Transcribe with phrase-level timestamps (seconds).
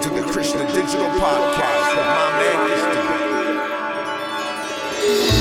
[0.00, 2.70] to the Christian Digital Podcast with my man
[4.98, 5.37] Instagram.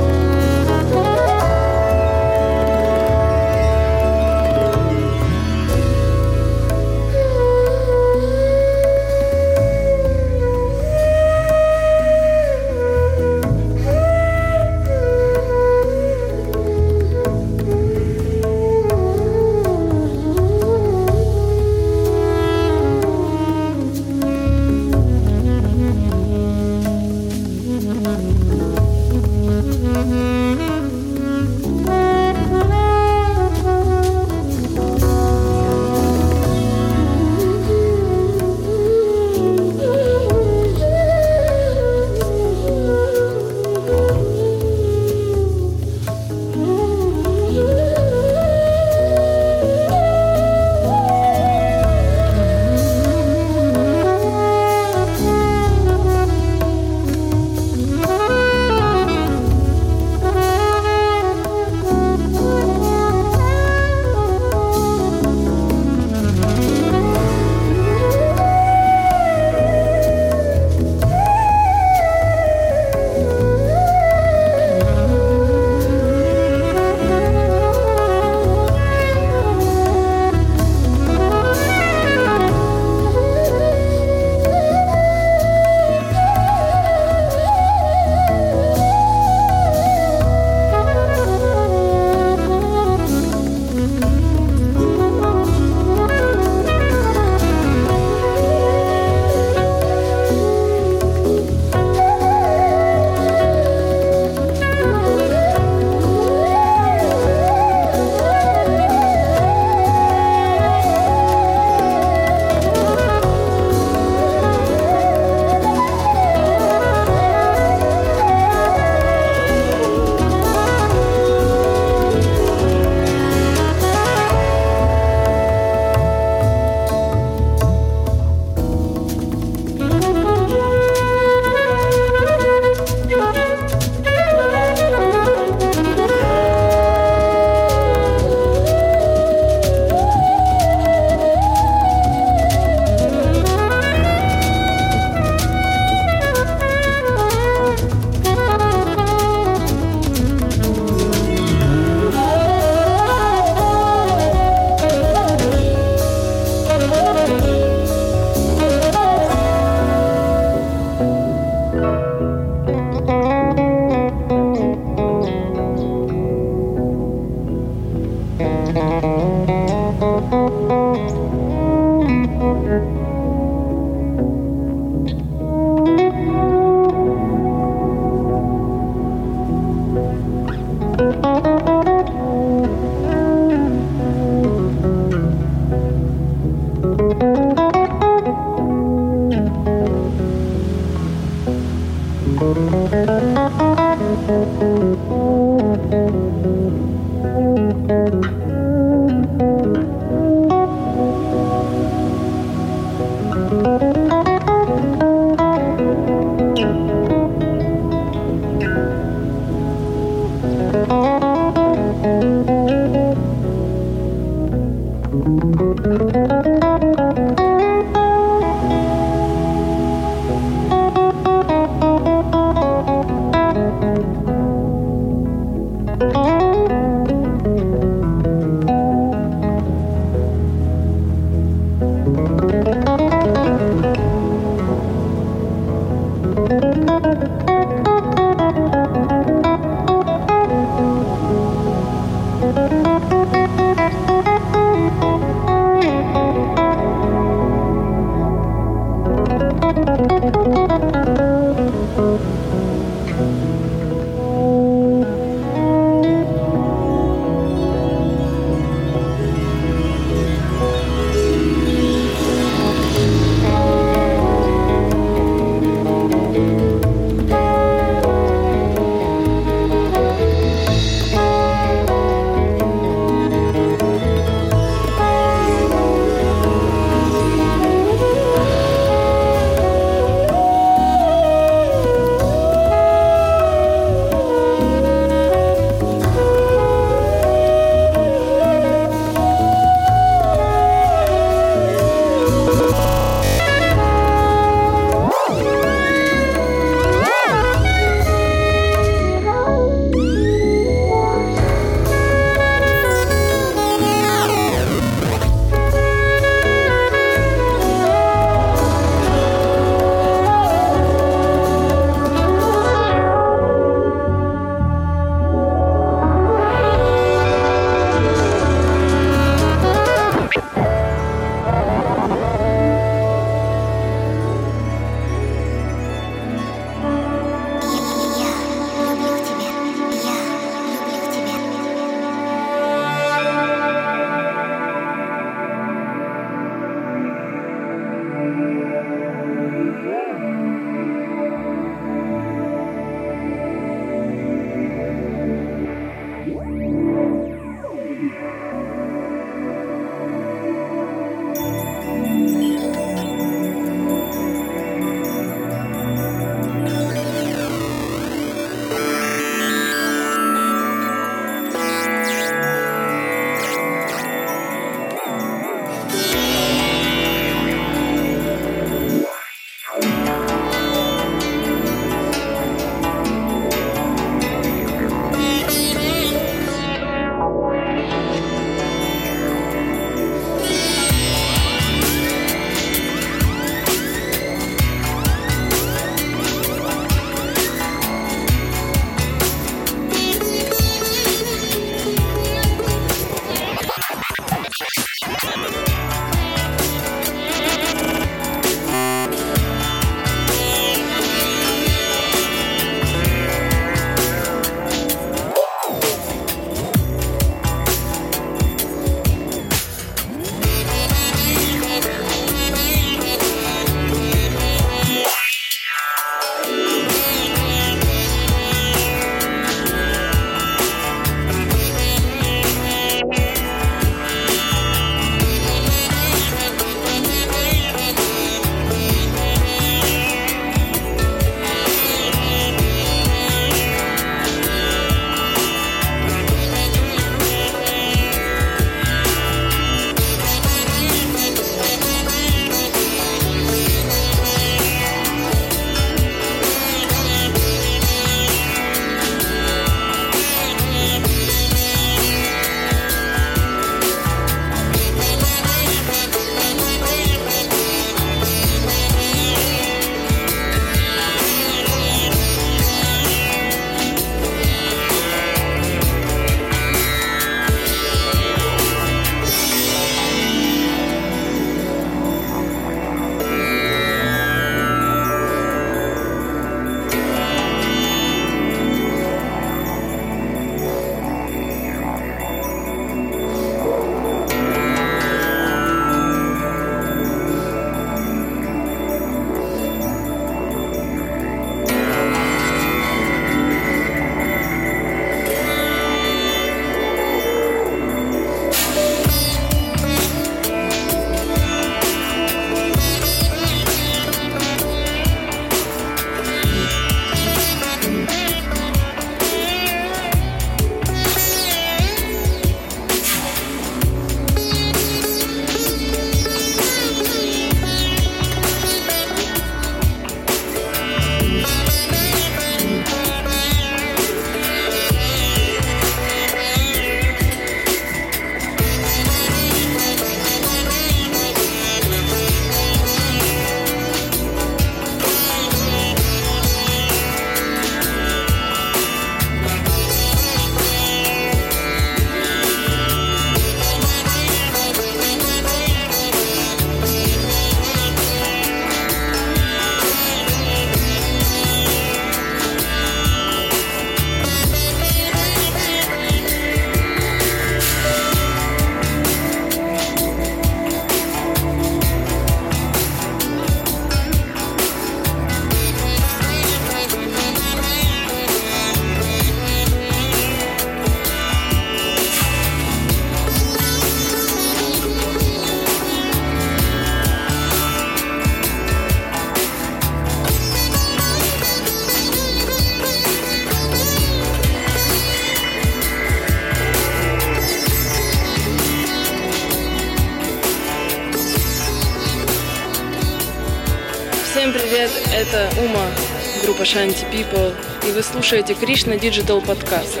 [596.66, 597.54] Shanti People,
[597.88, 600.00] и вы слушаете Кришна Digital Podcast.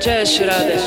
[0.00, 0.78] Джая Ширады.